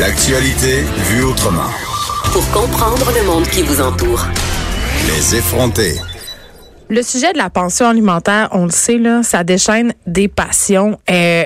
L'actualité 0.00 0.80
vue 1.10 1.24
autrement. 1.24 1.68
Pour 2.32 2.50
comprendre 2.52 3.06
le 3.14 3.26
monde 3.26 3.46
qui 3.46 3.60
vous 3.62 3.82
entoure. 3.82 4.24
Les 5.06 5.36
effronter. 5.36 5.92
Le 6.88 7.02
sujet 7.02 7.32
de 7.34 7.38
la 7.38 7.50
pension 7.50 7.86
alimentaire, 7.86 8.48
on 8.52 8.64
le 8.64 8.70
sait, 8.70 8.96
là, 8.96 9.22
ça 9.22 9.44
déchaîne 9.44 9.92
des 10.06 10.26
passions. 10.28 10.98
Euh, 11.10 11.44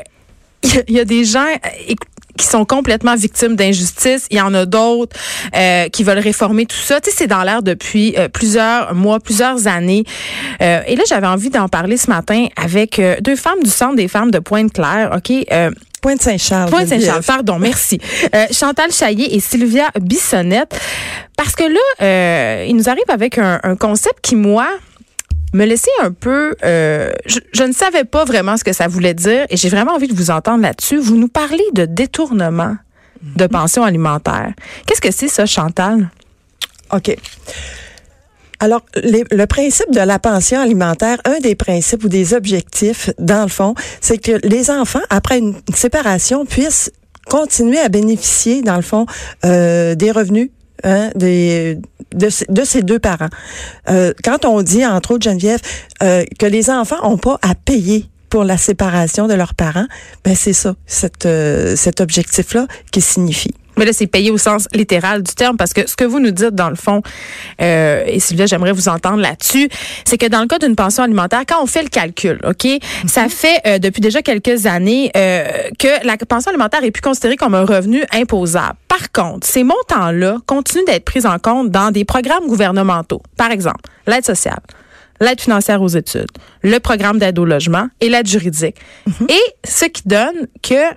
Il 0.63 0.71
y, 0.75 0.79
a- 0.79 0.83
il 0.87 0.95
y 0.95 1.01
a 1.01 1.05
des 1.05 1.25
gens 1.25 1.45
euh, 1.45 1.95
qui 2.39 2.47
sont 2.47 2.65
complètement 2.65 3.17
victimes 3.17 3.57
d'injustice. 3.57 4.27
Il 4.31 4.37
y 4.37 4.41
en 4.41 4.55
a 4.55 4.67
d'autres 4.67 5.17
euh, 5.57 5.89
qui 5.89 6.05
veulent 6.05 6.19
réformer 6.21 6.65
tout 6.67 6.77
ça. 6.77 7.01
Tu 7.01 7.11
sais, 7.11 7.17
c'est 7.19 7.27
dans 7.27 7.43
l'air 7.43 7.61
depuis 7.63 8.15
euh, 8.17 8.29
plusieurs 8.29 8.95
mois, 8.95 9.19
plusieurs 9.19 9.67
années. 9.67 10.05
Euh, 10.63 10.81
et 10.87 10.95
là, 10.95 11.03
j'avais 11.09 11.27
envie 11.27 11.51
d'en 11.51 11.69
parler 11.69 11.97
ce 11.97 12.09
matin 12.09 12.47
avec 12.57 13.01
euh, 13.01 13.17
deux 13.21 13.37
femmes 13.37 13.63
du 13.65 13.71
Centre 13.71 13.97
des 13.97 14.07
femmes 14.09 14.31
de 14.31 14.39
Pointe-Claire. 14.39 15.11
OK? 15.17 15.45
Pointe-Saint-Charles. 16.05 16.69
Pointe-Saint-Charles, 16.69 17.23
pardon, 17.25 17.59
merci. 17.59 17.99
Euh, 18.35 18.45
Chantal 18.51 18.93
Chaillé 18.93 19.35
et 19.35 19.41
Sylvia 19.41 19.89
Bissonnette. 19.99 20.79
Parce 21.35 21.55
que 21.55 21.65
là, 21.65 21.81
euh, 22.03 22.67
ils 22.69 22.77
nous 22.77 22.91
arrivent 22.91 23.09
avec 23.09 23.39
un, 23.39 23.59
un 23.63 23.75
concept 23.75 24.19
qui, 24.21 24.37
moi, 24.37 24.69
me 25.55 25.65
laissait 25.65 25.99
un 26.03 26.13
peu... 26.13 26.57
euh, 26.63 27.11
je, 27.25 27.39
je 27.55 27.63
ne 27.63 27.73
savais 27.73 28.05
pas 28.05 28.27
vraiment 28.27 28.59
ce 28.59 28.65
que 28.65 28.75
ça 28.75 28.87
voulait 28.87 29.15
dire 29.15 29.47
et 29.49 29.57
j'ai 29.57 29.71
vraiment 29.71 29.93
envie 29.93 30.09
de 30.09 30.15
vous 30.15 30.31
entendre 30.31 30.63
là-dessus. 30.63 30.99
Vous 30.99 31.17
nous 31.17 31.29
parlez 31.29 31.65
de 31.73 31.87
détournement 31.87 32.77
de 33.23 33.47
pension 33.47 33.83
alimentaire. 33.83 34.53
Qu'est-ce 34.87 35.01
que 35.01 35.11
c'est 35.11 35.29
ça, 35.29 35.47
Chantal? 35.47 36.11
OK. 36.93 37.17
Alors, 38.65 38.81
le 38.97 39.45
principe 39.45 39.91
de 39.93 40.01
la 40.01 40.19
pension 40.19 40.59
alimentaire, 40.59 41.19
un 41.27 41.39
des 41.41 41.55
principes 41.55 42.03
ou 42.05 42.09
des 42.09 42.33
objectifs, 42.33 43.11
dans 43.19 43.43
le 43.43 43.49
fond, 43.49 43.75
c'est 44.01 44.17
que 44.17 44.41
les 44.43 44.71
enfants, 44.71 45.03
après 45.11 45.39
une 45.39 45.55
séparation, 45.75 46.47
puissent 46.47 46.91
continuer 47.29 47.79
à 47.79 47.91
bénéficier, 47.91 48.63
dans 48.63 48.77
le 48.77 48.83
fond, 48.83 49.05
euh, 49.45 49.95
des 49.95 50.11
revenus 50.11 50.49
hein, 50.83 51.11
de, 51.15 51.77
ces- 52.31 52.47
de 52.49 52.65
ces 52.65 52.81
deux 52.81 52.99
parents. 52.99 53.29
Euh, 53.91 54.15
quand 54.25 54.47
on 54.47 54.63
dit, 54.63 54.87
entre 54.87 55.13
autres, 55.13 55.25
Geneviève, 55.25 55.61
euh, 56.03 56.25
que 56.39 56.47
les 56.47 56.71
enfants 56.71 57.03
n'ont 57.03 57.19
pas 57.19 57.39
à 57.43 57.55
payer 57.55 58.07
pour 58.31 58.45
la 58.45 58.57
séparation 58.57 59.29
de 59.29 59.35
leurs 59.35 59.55
parents, 59.55 59.87
ben 60.25 60.35
c'est 60.35 60.55
ça, 60.55 60.75
cet 60.87 62.01
objectif-là 62.01 62.67
qui 62.91 63.03
signifie. 63.03 63.55
Mais 63.77 63.85
là, 63.85 63.93
c'est 63.93 64.07
payé 64.07 64.31
au 64.31 64.39
sens 64.39 64.69
littéral 64.73 65.23
du 65.23 65.35
terme 65.35 65.57
parce 65.57 65.73
que 65.73 65.89
ce 65.89 65.97
que 65.97 66.05
vous 66.05 66.21
nous 66.21 66.31
dites, 66.31 66.55
dans 66.55 66.71
le 66.71 66.77
fond, 66.77 67.03
euh, 67.61 68.05
et 68.07 68.21
Sylvia, 68.21 68.47
j'aimerais 68.47 68.73
vous 68.73 68.89
entendre 68.89 69.21
là-dessus, 69.21 69.69
c'est 70.05 70.19
que 70.19 70.27
dans 70.27 70.41
le 70.41 70.47
cas 70.47 70.59
d'une 70.59 70.77
pension 70.77 71.03
alimentaire, 71.03 71.43
quand 71.47 71.63
on 71.63 71.67
fait 71.67 71.83
le 71.83 71.89
calcul, 71.89 72.41
OK, 72.45 72.67
ça 73.07 73.29
fait 73.29 73.61
euh, 73.67 73.79
depuis 73.79 74.01
déjà 74.01 74.23
quelques 74.23 74.67
années 74.67 75.11
euh, 75.17 75.45
que 75.79 76.07
la 76.07 76.17
pension 76.17 76.51
alimentaire 76.51 76.83
est 76.85 76.91
plus 76.91 77.03
considérée 77.03 77.37
comme 77.37 77.55
un 77.55 77.65
revenu 77.65 78.03
imposable. 78.13 78.77
Par 78.89 79.11
contre, 79.13 79.47
ces 79.47 79.65
montants-là 79.65 80.39
continuent 80.47 80.85
d'être 80.87 81.05
pris 81.05 81.27
en 81.27 81.39
compte 81.39 81.71
dans 81.71 81.91
des 81.91 82.05
programmes 82.05 82.47
gouvernementaux. 82.47 83.23
Par 83.37 83.51
exemple, 83.51 83.81
l'aide 84.07 84.25
sociale 84.25 84.61
l'aide 85.21 85.41
financière 85.41 85.81
aux 85.81 85.89
études, 85.89 86.31
le 86.63 86.79
programme 86.79 87.19
d'aide 87.19 87.39
au 87.39 87.45
logement 87.45 87.87
et 88.01 88.09
l'aide 88.09 88.27
juridique. 88.27 88.77
Et 89.29 89.41
ce 89.65 89.85
qui 89.87 90.03
donne 90.07 90.49
que 90.63 90.95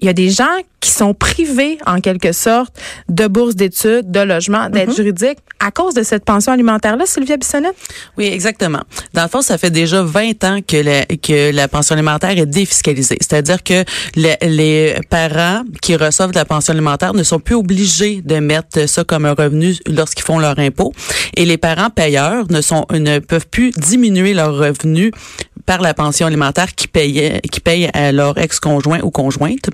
il 0.00 0.06
y 0.06 0.08
a 0.08 0.12
des 0.12 0.30
gens 0.30 0.44
qui 0.80 0.90
sont 0.90 1.12
privés, 1.14 1.78
en 1.86 2.00
quelque 2.00 2.32
sorte, 2.32 2.74
de 3.08 3.26
bourses 3.26 3.56
d'études, 3.56 4.10
de 4.10 4.20
logement, 4.20 4.68
d'aide 4.70 4.94
juridique 4.94 5.38
à 5.60 5.70
cause 5.72 5.94
de 5.94 6.02
cette 6.04 6.24
pension 6.24 6.52
alimentaire-là, 6.52 7.04
Sylvia 7.04 7.36
Bissonnette? 7.36 7.74
Oui, 8.16 8.26
exactement. 8.26 8.80
Dans 9.12 9.22
le 9.24 9.28
fond, 9.28 9.42
ça 9.42 9.58
fait 9.58 9.70
déjà 9.72 10.02
20 10.02 10.44
ans 10.44 10.58
que 10.66 10.76
la, 10.76 11.04
que 11.06 11.50
la 11.52 11.66
pension 11.66 11.94
alimentaire 11.94 12.30
est 12.30 12.46
défiscalisée. 12.46 13.18
C'est-à-dire 13.20 13.62
que 13.64 13.82
le- 14.16 14.36
les 14.46 14.94
parents 15.10 15.62
qui 15.82 15.96
reçoivent 15.96 16.30
de 16.30 16.36
la 16.36 16.44
pension 16.44 16.72
alimentaire 16.72 17.12
ne 17.12 17.22
sont 17.24 17.40
plus 17.40 17.56
obligés 17.56 18.22
de 18.22 18.36
mettre 18.36 18.88
ça 18.88 19.02
comme 19.02 19.24
un 19.24 19.32
revenu 19.34 19.74
lorsqu'ils 19.86 20.24
font 20.24 20.38
leur 20.38 20.58
impôt. 20.60 20.92
Et 21.36 21.44
les 21.44 21.56
parents 21.58 21.90
payeurs 21.90 22.44
ne 22.50 22.60
sont 22.60 22.86
ne 22.92 23.18
peuvent 23.18 23.48
plus 23.48 23.70
diminuer 23.72 24.34
leur 24.34 24.56
revenu 24.56 25.10
par 25.66 25.82
la 25.82 25.92
pension 25.92 26.26
alimentaire 26.26 26.74
qui 26.74 26.88
payait 26.88 27.40
qui 27.52 27.60
paye 27.60 27.90
à 27.92 28.10
leur 28.12 28.38
ex-conjoint 28.38 29.00
ou 29.02 29.10
conjointe. 29.10 29.68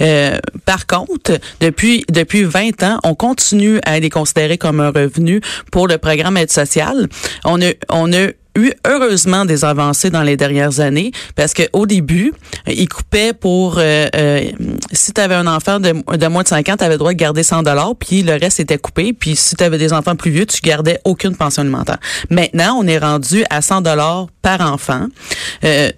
Euh, 0.00 0.38
par 0.64 0.86
contre, 0.86 1.38
depuis 1.60 2.04
depuis 2.10 2.44
20 2.44 2.82
ans, 2.82 2.98
on 3.04 3.14
continue 3.14 3.80
à 3.84 3.98
les 3.98 4.10
considérer 4.10 4.58
comme 4.58 4.80
un 4.80 4.90
revenu 4.90 5.40
pour 5.70 5.88
le 5.88 5.98
programme 5.98 6.36
aide 6.36 6.50
sociale. 6.50 7.08
On 7.44 7.60
a 7.62 7.72
on 7.90 8.12
a 8.12 8.28
eu 8.56 8.72
heureusement 8.86 9.44
des 9.44 9.64
avancées 9.64 10.10
dans 10.10 10.22
les 10.22 10.36
dernières 10.36 10.80
années 10.80 11.12
parce 11.34 11.54
que 11.54 11.62
au 11.72 11.86
début, 11.86 12.32
ils 12.66 12.88
coupaient 12.88 13.32
pour 13.32 13.78
euh, 13.78 14.08
euh, 14.16 14.50
si 14.92 15.12
tu 15.12 15.20
avais 15.20 15.34
un 15.34 15.46
enfant 15.46 15.78
de, 15.78 15.92
de 16.16 16.26
moins 16.26 16.42
de 16.42 16.48
5 16.48 16.68
ans, 16.70 16.76
tu 16.76 16.84
avais 16.84 16.94
le 16.94 16.98
droit 16.98 17.12
de 17.12 17.18
garder 17.18 17.42
100 17.42 17.62
dollars 17.62 17.94
puis 17.98 18.22
le 18.22 18.32
reste 18.32 18.60
était 18.60 18.78
coupé 18.78 19.12
puis 19.12 19.36
si 19.36 19.56
tu 19.56 19.64
avais 19.64 19.78
des 19.78 19.92
enfants 19.92 20.16
plus 20.16 20.30
vieux, 20.30 20.46
tu 20.46 20.60
gardais 20.62 21.00
aucune 21.04 21.36
pension 21.36 21.62
alimentaire. 21.62 21.98
Maintenant, 22.30 22.78
on 22.78 22.86
est 22.86 22.98
rendu 22.98 23.44
à 23.50 23.62
100 23.62 23.82
dollars 23.82 24.26
par 24.42 24.60
enfant. 24.60 25.06
Euh, 25.64 25.90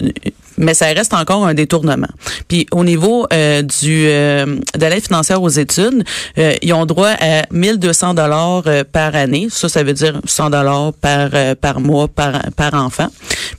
mais 0.59 0.75
ça 0.75 0.87
reste 0.87 1.15
encore 1.15 1.47
un 1.47 1.55
détournement. 1.55 2.09
Puis 2.49 2.67
au 2.73 2.85
niveau 2.85 3.27
euh, 3.33 3.63
du 3.63 4.07
euh, 4.07 4.47
de 4.79 4.87
l'aide 4.87 5.03
financière 5.03 5.43
aux 5.43 5.49
études, 5.49 6.05
euh, 6.39 6.55
ils 6.63 6.73
ont 6.73 6.87
droit 6.87 7.11
à 7.21 7.43
1200 7.51 8.15
dollars 8.15 8.63
euh, 8.67 8.85
par 8.91 9.15
année. 9.15 9.49
Ça, 9.51 9.69
ça 9.69 9.83
veut 9.83 9.93
dire 9.93 10.21
100 10.25 10.51
dollars 10.51 10.93
par 11.01 11.31
euh, 11.35 11.55
par 11.55 11.81
mois 11.81 12.09
par 12.09 12.43
par 12.57 12.75
enfant. 12.75 13.09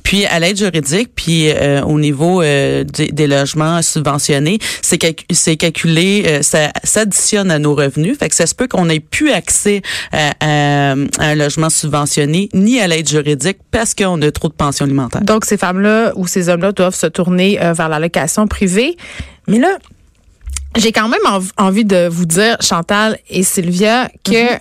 Puis 0.03 0.25
à 0.25 0.39
l'aide 0.39 0.57
juridique, 0.57 1.09
puis 1.15 1.49
euh, 1.49 1.81
au 1.83 1.99
niveau 1.99 2.41
des, 2.41 2.83
des 3.11 3.27
logements 3.27 3.81
subventionnés, 3.81 4.59
c'est 4.81 4.99
c'est 5.31 5.55
calculé, 5.55 6.39
ça 6.41 6.71
s'additionne 6.83 7.51
à 7.51 7.59
nos 7.59 7.75
revenus. 7.75 8.17
Fait 8.17 8.29
que 8.29 8.35
ça 8.35 8.45
se 8.47 8.55
peut 8.55 8.67
qu'on 8.67 8.89
ait 8.89 8.99
plus 8.99 9.31
accès 9.31 9.81
à, 10.11 10.31
à- 10.39 10.91
à 10.91 10.95
un 11.25 11.35
logement 11.35 11.69
subventionné 11.69 12.49
ni 12.53 12.79
à 12.79 12.87
l'aide 12.87 13.07
juridique 13.07 13.57
parce 13.71 13.93
qu'on 13.93 14.21
a 14.21 14.31
trop 14.31 14.47
de 14.47 14.53
pensions 14.53 14.85
alimentaires. 14.85 15.21
Donc, 15.21 15.45
ces 15.45 15.57
femmes-là 15.57 16.11
ou 16.15 16.27
ces 16.27 16.49
hommes-là 16.49 16.71
doivent 16.71 16.88
se 16.95 17.07
tourner 17.07 17.61
euh, 17.61 17.73
vers 17.73 17.89
la 17.89 17.99
location 17.99 18.47
privée. 18.47 18.97
Mais 19.47 19.59
là, 19.59 19.77
j'ai 20.77 20.91
quand 20.91 21.07
même 21.09 21.21
env- 21.25 21.51
envie 21.57 21.85
de 21.85 22.07
vous 22.07 22.25
dire, 22.25 22.57
Chantal 22.61 23.17
et 23.29 23.43
Sylvia, 23.43 24.09
que 24.23 24.57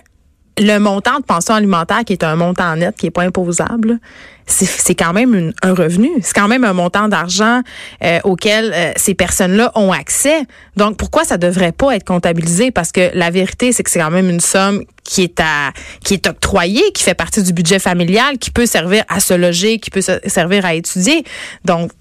le 0.61 0.77
montant 0.79 1.19
de 1.19 1.23
pension 1.23 1.53
alimentaire, 1.53 2.03
qui 2.05 2.13
est 2.13 2.23
un 2.23 2.35
montant 2.35 2.75
net, 2.75 2.95
qui 2.97 3.05
est 3.07 3.11
pas 3.11 3.21
imposable, 3.23 3.99
c'est 4.45 4.65
c'est 4.65 4.95
quand 4.95 5.13
même 5.13 5.35
une- 5.35 5.53
un 5.61 5.73
revenu. 5.73 6.09
C'est 6.21 6.33
quand 6.33 6.47
même 6.47 6.63
un 6.65 6.73
montant 6.73 7.07
d'argent 7.07 7.61
euh, 8.03 8.19
auquel 8.23 8.71
euh, 8.73 8.91
ces 8.97 9.13
personnes-là 9.13 9.71
ont 9.75 9.91
accès. 9.93 10.41
Donc, 10.75 10.97
pourquoi 10.97 11.23
ça 11.23 11.37
devrait 11.37 11.71
pas 11.71 11.95
être 11.95 12.03
comptabilisé? 12.03 12.71
Parce 12.71 12.91
que 12.91 13.11
la 13.13 13.29
vérité, 13.29 13.71
c'est 13.71 13.83
que 13.83 13.91
c'est 13.91 13.99
quand 13.99 14.09
même 14.11 14.27
une 14.29 14.39
somme 14.41 14.83
qui 15.03 15.21
est 15.21 15.39
à 15.39 15.71
qui 16.03 16.15
est 16.15 16.27
octroyée, 16.27 16.83
qui 16.93 17.03
fait 17.03 17.13
partie 17.13 17.43
du 17.43 17.53
budget 17.53 17.77
familial, 17.79 18.37
qui 18.39 18.49
peut 18.51 18.65
servir 18.65 19.03
à 19.07 19.19
se 19.19 19.35
loger, 19.35 19.77
qui 19.79 19.91
peut 19.91 20.01
se- 20.01 20.19
servir 20.27 20.65
à 20.65 20.73
étudier. 20.73 21.23
Donc, 21.63 21.91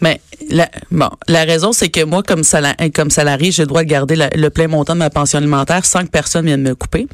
Mais 0.00 0.20
la, 0.50 0.68
bon, 0.90 1.08
la 1.28 1.44
raison, 1.44 1.72
c'est 1.72 1.88
que 1.88 2.02
moi, 2.04 2.22
comme, 2.22 2.42
sala- 2.42 2.74
comme 2.94 3.10
salarié, 3.10 3.50
droit 3.64 3.82
de 3.84 3.88
garder 3.88 4.16
la- 4.16 4.30
le 4.34 4.50
plein 4.50 4.66
montant 4.68 4.94
de 4.94 4.98
ma 4.98 5.10
pension 5.10 5.38
alimentaire 5.38 5.84
sans 5.84 6.00
que 6.02 6.08
personne 6.10 6.46
vienne 6.46 6.62
me 6.62 6.74
couper. 6.74 7.06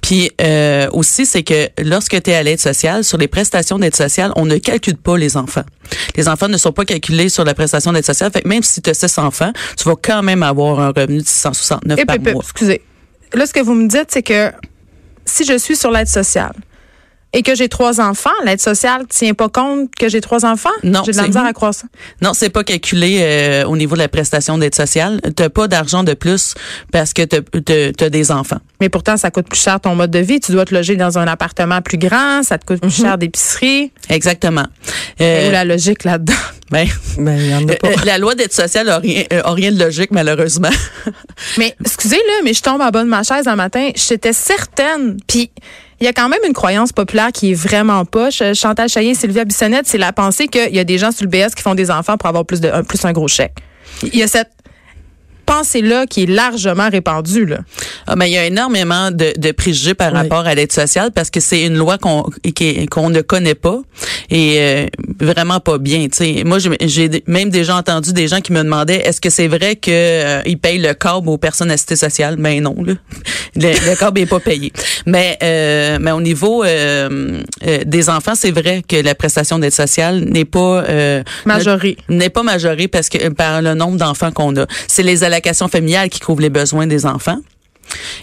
Puis 0.00 0.30
euh, 0.40 0.88
aussi, 0.92 1.24
c'est 1.26 1.42
que 1.42 1.68
lorsque 1.82 2.20
tu 2.22 2.30
es 2.30 2.34
à 2.34 2.42
l'aide 2.42 2.60
sociale, 2.60 3.04
sur 3.04 3.18
les 3.18 3.28
prestations 3.28 3.78
d'aide 3.78 3.94
sociale, 3.96 4.32
on 4.36 4.44
ne 4.46 4.56
calcule 4.58 4.96
pas 4.96 5.16
les 5.16 5.36
enfants. 5.36 5.64
Les 6.16 6.28
enfants 6.28 6.48
ne 6.48 6.56
sont 6.56 6.72
pas 6.72 6.84
calculés 6.84 7.28
sur 7.28 7.44
la 7.44 7.54
prestation 7.54 7.92
d'aide 7.92 8.04
sociale. 8.04 8.30
Fait 8.32 8.42
que 8.42 8.48
même 8.48 8.62
si 8.62 8.82
tu 8.82 8.90
as 8.90 8.94
6 8.94 9.18
enfants, 9.18 9.52
tu 9.76 9.84
vas 9.88 9.96
quand 10.00 10.22
même 10.22 10.42
avoir 10.42 10.80
un 10.80 10.88
revenu 10.88 11.18
de 11.18 11.26
669 11.26 11.98
Et 12.00 12.04
par 12.04 12.18
mois. 12.18 12.42
excusez. 12.42 12.82
Là, 13.34 13.46
ce 13.46 13.52
que 13.52 13.60
vous 13.60 13.74
me 13.74 13.88
dites, 13.88 14.06
c'est 14.08 14.22
que 14.22 14.50
si 15.24 15.44
je 15.44 15.56
suis 15.56 15.76
sur 15.76 15.90
l'aide 15.90 16.08
sociale, 16.08 16.52
et 17.32 17.42
que 17.42 17.54
j'ai 17.54 17.68
trois 17.68 18.00
enfants, 18.00 18.30
l'aide 18.44 18.60
sociale 18.60 19.06
tient 19.08 19.34
pas 19.34 19.48
compte 19.48 19.90
que 19.98 20.08
j'ai 20.08 20.20
trois 20.20 20.44
enfants? 20.44 20.70
Non, 20.82 21.02
J'ai 21.04 21.12
de 21.12 21.16
la 21.16 21.26
misère 21.26 21.44
à 21.44 21.52
croire 21.52 21.72
ça. 21.72 21.86
Non, 22.20 22.34
c'est 22.34 22.50
pas 22.50 22.64
calculé 22.64 23.18
euh, 23.20 23.64
au 23.64 23.76
niveau 23.76 23.94
de 23.94 24.00
la 24.00 24.08
prestation 24.08 24.58
d'aide 24.58 24.74
sociale. 24.74 25.20
T'as 25.34 25.48
pas 25.48 25.68
d'argent 25.68 26.04
de 26.04 26.14
plus 26.14 26.54
parce 26.92 27.12
que 27.12 27.22
t'as 27.22 27.38
as, 28.04 28.10
des 28.10 28.30
enfants. 28.30 28.58
Mais 28.80 28.88
pourtant, 28.88 29.16
ça 29.16 29.30
coûte 29.30 29.48
plus 29.48 29.60
cher 29.60 29.80
ton 29.80 29.94
mode 29.94 30.10
de 30.10 30.18
vie. 30.18 30.40
Tu 30.40 30.52
dois 30.52 30.64
te 30.64 30.74
loger 30.74 30.96
dans 30.96 31.18
un 31.18 31.26
appartement 31.26 31.80
plus 31.80 31.98
grand, 31.98 32.42
ça 32.42 32.58
te 32.58 32.66
coûte 32.66 32.80
plus 32.80 32.94
cher 32.94 33.16
d'épicerie. 33.16 33.92
Exactement. 34.08 34.66
Euh, 35.20 35.48
Où 35.48 35.52
la 35.52 35.64
logique 35.64 36.04
là-dedans? 36.04 36.34
Ben, 36.72 36.88
Ben, 37.18 37.36
il 37.38 37.50
y 37.50 37.54
en 37.54 37.68
a 37.68 37.74
pas. 37.76 37.88
euh, 37.88 37.94
la 38.04 38.18
loi 38.18 38.34
d'aide 38.34 38.52
sociale 38.52 38.88
a 38.88 38.98
rien, 38.98 39.22
euh, 39.32 39.42
a 39.44 39.52
rien 39.52 39.70
de 39.70 39.78
logique, 39.78 40.10
malheureusement. 40.10 40.70
Mais 41.58 41.74
excusez 41.84 42.16
là, 42.16 42.32
mais 42.44 42.54
je 42.54 42.62
tombe 42.62 42.80
en 42.80 42.88
bas 42.90 43.04
de 43.04 43.08
ma 43.08 43.22
chaise 43.22 43.46
un 43.46 43.56
matin. 43.56 43.90
J'étais 43.94 44.32
certaine. 44.32 45.18
Puis 45.26 45.50
il 46.00 46.04
y 46.04 46.08
a 46.08 46.12
quand 46.12 46.28
même 46.28 46.40
une 46.46 46.52
croyance 46.54 46.92
populaire 46.92 47.30
qui 47.32 47.52
est 47.52 47.54
vraiment 47.54 48.04
poche. 48.04 48.40
Euh, 48.42 48.54
Chantal 48.54 48.88
Chaillé, 48.88 49.14
Sylvia 49.14 49.44
Bissonnette, 49.44 49.86
c'est 49.86 49.98
la 49.98 50.12
pensée 50.12 50.48
qu'il 50.48 50.74
y 50.74 50.78
a 50.78 50.84
des 50.84 50.98
gens 50.98 51.12
sur 51.12 51.24
le 51.24 51.28
BS 51.30 51.54
qui 51.54 51.62
font 51.62 51.74
des 51.74 51.90
enfants 51.90 52.16
pour 52.16 52.28
avoir 52.28 52.44
plus 52.44 52.60
de 52.60 52.68
un, 52.68 52.82
plus 52.82 53.04
un 53.04 53.12
gros 53.12 53.28
chèque. 53.28 53.54
Il 54.02 54.16
y 54.16 54.22
a 54.22 54.26
cette 54.26 54.50
pensée-là 55.56 56.06
qui 56.06 56.22
est 56.24 56.26
largement 56.26 56.88
répandue. 56.88 57.44
Là. 57.46 57.58
Ah, 58.06 58.16
ben, 58.16 58.26
il 58.26 58.32
y 58.32 58.38
a 58.38 58.46
énormément 58.46 59.10
de, 59.10 59.32
de 59.36 59.52
préjugés 59.52 59.94
par 59.94 60.12
Oui. 60.12 60.18
rapport 60.18 60.46
à 60.46 60.54
l'aide 60.54 60.72
sociale 60.72 61.10
parce 61.14 61.30
que 61.30 61.40
c'est 61.40 61.62
une 61.64 61.76
loi 61.76 61.98
qu'on 61.98 62.24
qu'on 62.90 63.10
ne 63.10 63.20
connaît 63.20 63.54
pas 63.54 63.78
et 64.30 64.56
euh, 64.60 64.86
vraiment 65.20 65.60
pas 65.60 65.78
bien. 65.78 66.08
tu 66.08 66.16
sais. 66.38 66.42
Moi, 66.44 66.58
j'ai- 66.58 67.22
même 67.26 67.50
déjà 67.50 67.76
entendu 67.76 68.12
des 68.12 68.28
gens 68.28 68.40
qui 68.40 68.52
me 68.52 68.62
demandaient 68.62 69.02
est-ce 69.06 69.20
que 69.20 69.30
c'est 69.30 69.48
vrai 69.48 69.76
que 69.76 69.90
euh, 69.90 70.42
payent 70.62 70.78
le 70.78 70.94
câble 70.94 71.28
aux 71.28 71.38
personnes 71.38 71.70
assistées 71.70 71.96
sociales 71.96 72.36
Ben 72.38 72.62
non, 72.62 72.76
là. 72.84 72.94
le, 73.56 73.70
le 73.90 73.96
câble 73.96 74.20
est 74.20 74.26
pas 74.26 74.40
payé. 74.40 74.72
Mais 75.06 75.36
euh, 75.42 75.98
mais 76.00 76.12
au 76.12 76.20
niveau 76.20 76.64
euh, 76.64 77.40
euh, 77.66 77.78
des 77.84 78.08
enfants, 78.08 78.34
c'est 78.34 78.52
vrai 78.52 78.82
que 78.86 78.96
la 78.96 79.14
prestation 79.14 79.58
d'aide 79.58 79.72
sociale 79.72 80.20
n'est 80.24 80.44
pas 80.46 80.84
euh, 80.88 81.22
Majorée. 81.44 81.96
n'est 82.08 82.30
pas 82.30 82.42
majorée 82.42 82.88
parce 82.88 83.08
que 83.08 83.28
par 83.30 83.60
le 83.60 83.74
nombre 83.74 83.96
d'enfants 83.98 84.30
qu'on 84.32 84.56
a. 84.56 84.66
C'est 84.88 85.02
les 85.02 85.24
allocations 85.24 85.41
familiales 85.68 86.08
qui 86.08 86.20
couvrent 86.20 86.42
les 86.42 86.50
besoins 86.50 86.86
des 86.86 87.06
enfants. 87.06 87.38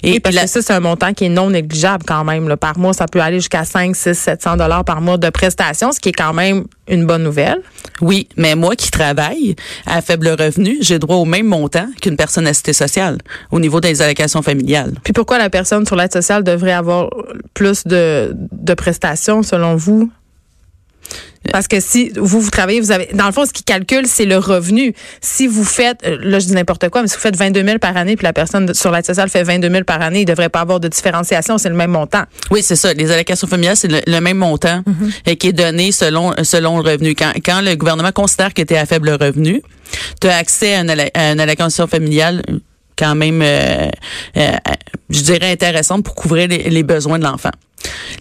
Et 0.01 0.15
Et 0.15 0.19
parce 0.19 0.33
la- 0.35 0.43
que 0.43 0.47
ça, 0.47 0.61
c'est 0.61 0.73
un 0.73 0.79
montant 0.79 1.13
qui 1.13 1.25
est 1.25 1.29
non 1.29 1.49
négligeable 1.49 2.03
quand 2.07 2.23
même. 2.23 2.47
Là. 2.47 2.57
Par 2.57 2.79
mois, 2.79 2.93
ça 2.93 3.05
peut 3.07 3.19
aller 3.21 3.37
jusqu'à 3.39 3.65
5, 3.65 3.95
6, 3.95 4.15
700 4.17 4.57
dollars 4.57 4.83
par 4.85 4.99
mois 5.01 5.17
de 5.17 5.29
prestations, 5.29 5.91
ce 5.91 5.99
qui 5.99 6.09
est 6.09 6.13
quand 6.13 6.33
même 6.33 6.63
une 6.87 7.05
bonne 7.05 7.21
nouvelle. 7.23 7.61
Oui, 8.01 8.27
mais 8.35 8.55
moi 8.55 8.75
qui 8.75 8.89
travaille 8.89 9.55
à 9.85 10.01
faible 10.01 10.29
revenu, 10.29 10.77
j'ai 10.81 10.97
droit 10.97 11.17
au 11.17 11.25
même 11.25 11.45
montant 11.45 11.87
qu'une 12.01 12.15
personne 12.15 12.47
assistée 12.47 12.73
sociale 12.73 13.17
au 13.51 13.59
niveau 13.59 13.79
des 13.81 14.01
allocations 14.01 14.41
familiales. 14.41 14.93
Puis 15.03 15.13
pourquoi 15.13 15.37
la 15.37 15.49
personne 15.51 15.85
sur 15.85 15.95
l'aide 15.97 16.13
sociale 16.13 16.43
devrait 16.43 16.71
avoir 16.71 17.09
plus 17.53 17.83
de, 17.85 18.33
de 18.51 18.73
prestations 18.73 19.43
selon 19.43 19.75
vous? 19.75 20.09
Parce 21.51 21.67
que 21.67 21.79
si 21.79 22.11
vous, 22.15 22.39
vous 22.41 22.49
travaillez, 22.49 22.79
vous 22.81 22.91
avez, 22.91 23.09
dans 23.13 23.25
le 23.25 23.31
fond, 23.31 23.45
ce 23.45 23.53
qui 23.53 23.63
calcule, 23.63 24.05
c'est 24.07 24.25
le 24.25 24.37
revenu. 24.37 24.93
Si 25.21 25.47
vous 25.47 25.63
faites, 25.63 25.99
euh, 26.05 26.17
là, 26.21 26.39
je 26.39 26.45
dis 26.47 26.53
n'importe 26.53 26.89
quoi, 26.89 27.01
mais 27.01 27.07
si 27.07 27.15
vous 27.15 27.21
faites 27.21 27.35
22 27.35 27.63
000 27.63 27.79
par 27.79 27.95
année, 27.97 28.15
puis 28.15 28.23
la 28.25 28.33
personne 28.33 28.73
sur 28.73 28.91
l'aide 28.91 29.05
sociale 29.05 29.29
fait 29.29 29.43
22 29.43 29.69
000 29.69 29.83
par 29.83 30.01
année, 30.01 30.21
il 30.21 30.25
devrait 30.25 30.49
pas 30.49 30.61
avoir 30.61 30.79
de 30.79 30.87
différenciation, 30.87 31.57
c'est 31.57 31.69
le 31.69 31.75
même 31.75 31.91
montant. 31.91 32.23
Oui, 32.51 32.61
c'est 32.63 32.75
ça. 32.75 32.93
Les 32.93 33.11
allocations 33.11 33.47
familiales, 33.47 33.77
c'est 33.77 33.87
le, 33.91 33.99
le 34.05 34.19
même 34.21 34.37
montant 34.37 34.83
euh, 35.27 35.35
qui 35.35 35.47
est 35.47 35.53
donné 35.53 35.91
selon 35.91 36.33
selon 36.43 36.79
le 36.81 36.89
revenu. 36.91 37.15
Quand, 37.15 37.31
quand 37.45 37.61
le 37.61 37.75
gouvernement 37.75 38.11
considère 38.11 38.53
que 38.53 38.61
tu 38.61 38.73
es 38.73 38.77
à 38.77 38.85
faible 38.85 39.09
revenu, 39.11 39.61
tu 40.21 40.27
as 40.27 40.35
accès 40.37 40.75
à 40.75 40.81
une, 40.81 40.89
alla- 40.89 41.09
à 41.13 41.31
une 41.31 41.39
allocation 41.39 41.87
familiale 41.87 42.41
euh, 42.49 42.59
quand 42.97 43.15
même, 43.15 43.41
euh, 43.41 43.87
euh, 44.37 44.51
je 45.09 45.21
dirais, 45.21 45.51
intéressante 45.51 46.03
pour 46.03 46.15
couvrir 46.15 46.47
les, 46.49 46.69
les 46.69 46.83
besoins 46.83 47.17
de 47.17 47.23
l'enfant. 47.23 47.51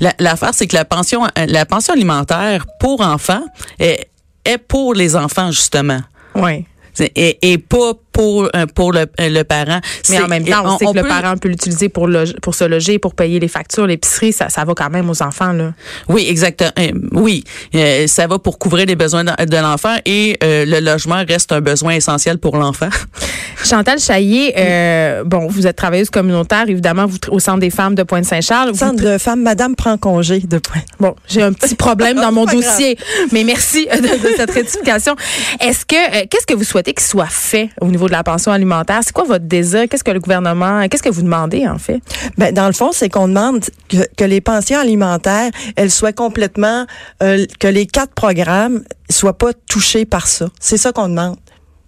La- 0.01 0.15
L'affaire, 0.19 0.51
c'est 0.55 0.67
que 0.67 0.77
la 0.77 0.85
pension, 0.85 1.25
euh, 1.25 1.47
la 1.47 1.67
pension 1.67 1.93
alimentaire 1.95 2.67
pour 2.81 3.01
enfants 3.01 3.45
est, 3.79 4.09
est 4.45 4.59
pour 4.59 4.95
les 4.95 5.17
enfants, 5.17 5.51
justement. 5.51 6.01
Oui. 6.35 6.65
Et, 7.01 7.39
et 7.53 7.59
pas 7.59 7.93
pour 8.19 8.49
euh, 8.57 8.67
pour 8.75 8.93
le, 8.93 9.01
euh, 9.21 9.29
le 9.29 9.45
parent. 9.45 9.81
Mais 10.11 10.21
en 10.21 10.27
même 10.27 10.45
temps, 10.45 10.63
on, 10.65 10.69
on- 10.71 10.79
sait 10.79 10.87
on 10.87 10.93
que 10.93 10.99
le 10.99 11.05
parent 11.05 11.37
peut 11.37 11.49
l'utiliser 11.49 11.89
pour, 11.89 12.09
loger- 12.09 12.35
pour 12.43 12.55
se 12.57 12.65
loger, 12.65 12.99
pour 12.99 13.15
payer 13.15 13.39
les 13.39 13.47
factures, 13.47 13.87
l'épicerie, 13.87 14.33
ça, 14.33 14.49
ça 14.49 14.65
va 14.65 14.75
quand 14.75 14.91
même 14.91 15.09
aux 15.09 15.23
enfants, 15.23 15.53
là. 15.53 15.73
Oui, 16.09 16.27
exactement. 16.29 16.71
Euh, 16.81 16.91
Oui, 17.13 17.45
Euh, 17.77 18.07
ça 18.09 18.27
va 18.27 18.39
pour 18.41 18.59
couvrir 18.59 18.87
les 18.87 18.97
besoins 18.97 19.23
de, 19.25 19.45
de 19.45 19.57
l'enfant 19.57 19.95
et 20.05 20.37
euh, 20.43 20.65
le 20.67 20.81
logement 20.81 21.23
reste 21.29 21.53
un 21.53 21.61
besoin 21.61 21.93
essentiel 21.93 22.39
pour 22.39 22.57
l'enfant. 22.57 22.89
Chantal 23.65 23.99
Chaillé, 24.01 24.55
euh, 24.57 25.23
bon, 25.25 25.47
vous 25.49 25.67
êtes 25.67 25.77
travailleuse 25.77 26.11
communautaire, 26.11 26.65
évidemment, 26.69 27.07
vous, 27.07 27.19
au 27.31 27.39
Centre 27.39 27.59
des 27.61 27.71
femmes 27.71 27.95
de 27.95 28.03
Pointe-Saint-Charles. 28.03 28.71
Vous- 28.71 28.79
Centre 28.79 29.03
de 29.03 29.19
femmes, 29.19 29.43
Madame 29.43 29.77
prend 29.77 29.97
congé 29.97 30.41
de 30.41 30.59
point. 30.59 30.83
Bon, 31.01 31.15
j'ai 31.29 31.43
un 31.43 31.53
petit 31.53 31.75
problème 31.77 32.17
dans 32.21 32.33
mon 32.33 32.45
grave. 32.45 32.57
dossier, 32.57 32.97
mais 33.33 33.45
merci 33.45 33.87
de, 33.93 34.01
de 34.01 34.37
cette 34.37 34.51
rectification. 34.51 35.15
Est-ce 35.61 35.85
que 35.85 35.95
euh, 35.97 36.25
qu'est-ce 36.31 36.47
que 36.47 36.55
vous 36.55 36.65
souhaitez 36.65 36.95
qu'il 36.95 37.07
soit 37.07 37.27
fait 37.31 37.71
au 37.81 37.87
niveau 37.87 38.08
de 38.09 38.13
la 38.13 38.25
pension 38.25 38.53
alimentaire? 38.53 39.01
C'est 39.03 39.13
quoi 39.13 39.25
votre 39.25 39.45
désir? 39.45 39.85
Qu'est-ce 39.89 40.05
que 40.05 40.11
le 40.11 40.21
gouvernement 40.21 40.87
Qu'est-ce 40.89 41.03
que 41.03 41.09
vous 41.09 41.23
demandez 41.23 41.67
en 41.69 41.79
fait? 41.79 42.01
Ben, 42.37 42.53
dans 42.53 42.67
le 42.67 42.73
fond, 42.73 42.91
c'est 42.93 43.09
qu'on 43.09 43.29
demande 43.29 43.65
que, 43.89 43.97
que 44.17 44.25
les 44.25 44.41
pensions 44.41 44.79
alimentaires, 44.79 45.51
elles 45.77 45.91
soient 45.91 46.13
complètement, 46.13 46.87
euh, 47.23 47.47
que 47.59 47.69
les 47.69 47.87
quatre 47.87 48.13
programmes 48.15 48.83
soient 49.11 49.39
pas 49.39 49.53
touchés 49.69 50.05
par 50.05 50.27
ça. 50.27 50.49
C'est 50.61 50.77
ça 50.77 50.93
qu'on 50.93 51.09
demande. 51.09 51.37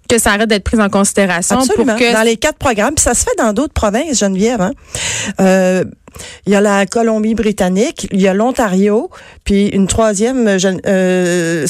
Que 0.09 0.19
ça 0.19 0.33
arrête 0.33 0.49
d'être 0.49 0.65
pris 0.65 0.81
en 0.81 0.89
considération 0.89 1.59
Absolument. 1.59 1.93
pour 1.93 2.01
que 2.01 2.13
Dans 2.13 2.23
les 2.23 2.37
quatre 2.37 2.59
programmes, 2.59 2.95
puis 2.95 3.05
ça 3.05 3.15
se 3.15 3.23
fait 3.23 3.37
dans 3.39 3.53
d'autres 3.53 3.73
provinces, 3.73 4.19
Geneviève. 4.19 4.61
Hein? 4.61 4.73
Euh, 5.41 5.85
il 6.47 6.53
y 6.53 6.57
a 6.57 6.61
la 6.61 6.87
Colombie-Britannique, 6.87 8.09
il 8.13 8.21
y 8.21 8.29
a 8.29 8.35
l'Ontario, 8.35 9.11
puis 9.45 9.69
une 9.69 9.87
troisième, 9.87 10.47
euh, 10.49 11.67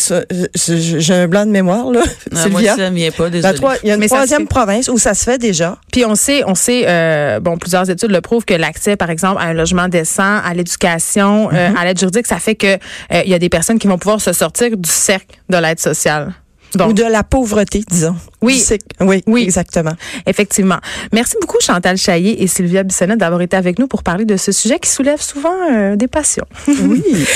j'ai 0.55 1.15
un 1.15 1.29
blanc 1.29 1.47
de 1.47 1.51
mémoire, 1.51 1.91
là, 1.91 2.01
Ah, 2.05 2.49
moi, 2.49 2.61
Sylvia. 2.61 2.77
ça 2.77 2.91
vient 2.91 3.11
pas, 3.11 3.25
La 3.25 3.31
désolé. 3.31 3.59
il 3.83 3.89
y 3.89 3.91
a 3.91 3.95
une 3.95 4.01
Mais 4.01 4.07
troisième 4.09 4.47
province 4.49 4.89
où 4.89 4.99
ça 4.99 5.15
se 5.15 5.25
fait 5.25 5.39
déjà. 5.39 5.79
Puis 5.93 6.05
on 6.05 6.15
sait, 6.15 6.43
on 6.47 6.55
sait, 6.55 6.85
euh, 6.87 7.41
bon, 7.41 7.57
plusieurs 7.59 7.89
études 7.89 8.11
le 8.11 8.21
prouvent 8.21 8.45
que 8.45 8.55
l'accès, 8.55 8.97
par 8.97 9.11
exemple, 9.11 9.41
à 9.41 9.47
un 9.47 9.53
logement 9.53 9.89
décent, 9.89 10.39
à 10.45 10.53
l'éducation, 10.55 11.51
euh, 11.53 11.71
à 11.79 11.85
l'aide 11.85 11.99
juridique, 11.99 12.27
ça 12.27 12.39
fait 12.39 12.55
que 12.55 12.67
euh, 12.75 13.23
il 13.25 13.31
y 13.31 13.35
a 13.35 13.39
des 13.39 13.49
personnes 13.49 13.79
qui 13.79 13.87
vont 13.87 13.99
pouvoir 13.99 14.21
se 14.21 14.33
sortir 14.33 14.77
du 14.77 14.91
cercle 14.91 15.37
de 15.49 15.57
l'aide 15.57 15.81
sociale. 15.81 16.33
Donc, 16.75 16.91
Ou 16.91 16.93
de 16.93 17.03
la 17.03 17.25
pauvreté, 17.25 17.83
disons. 17.91 18.17
Oui. 18.43 18.63
Oui, 19.01 19.23
Oui. 19.27 19.43
exactement. 19.43 19.93
Effectivement. 20.27 20.79
Merci 21.13 21.37
beaucoup 21.41 21.59
Chantal 21.61 21.97
Chaillé 21.97 22.43
et 22.43 22.47
Sylvia 22.47 22.83
Bissonnette 22.83 23.19
d'avoir 23.19 23.41
été 23.43 23.57
avec 23.57 23.79
nous 23.79 23.87
pour 23.89 24.03
parler 24.03 24.25
de 24.25 24.37
ce 24.37 24.53
sujet 24.53 24.79
qui 24.79 24.89
soulève 24.89 25.21
souvent 25.21 25.53
euh, 25.73 25.97
des 25.97 26.07
passions. 26.09 26.47
Oui. 26.69 27.03